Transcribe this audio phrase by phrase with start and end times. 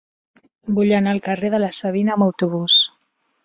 [0.79, 2.83] Vull anar al carrer de la Savina amb autobús.